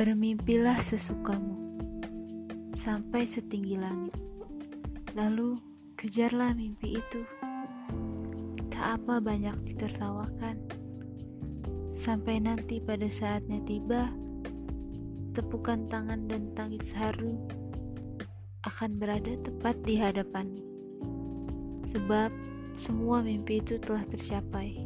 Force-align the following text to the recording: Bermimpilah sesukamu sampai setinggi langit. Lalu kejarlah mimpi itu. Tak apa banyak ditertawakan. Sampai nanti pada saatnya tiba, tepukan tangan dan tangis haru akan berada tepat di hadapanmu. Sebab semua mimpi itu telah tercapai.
Bermimpilah 0.00 0.80
sesukamu 0.80 1.76
sampai 2.72 3.28
setinggi 3.28 3.76
langit. 3.76 4.16
Lalu 5.12 5.60
kejarlah 5.92 6.56
mimpi 6.56 6.96
itu. 6.96 7.20
Tak 8.72 8.96
apa 8.96 9.20
banyak 9.20 9.52
ditertawakan. 9.60 10.56
Sampai 11.92 12.40
nanti 12.40 12.80
pada 12.80 13.12
saatnya 13.12 13.60
tiba, 13.68 14.08
tepukan 15.36 15.84
tangan 15.92 16.24
dan 16.32 16.48
tangis 16.56 16.96
haru 16.96 17.36
akan 18.64 18.96
berada 18.96 19.36
tepat 19.44 19.76
di 19.84 20.00
hadapanmu. 20.00 20.64
Sebab 21.92 22.32
semua 22.72 23.20
mimpi 23.20 23.60
itu 23.60 23.76
telah 23.76 24.08
tercapai. 24.08 24.80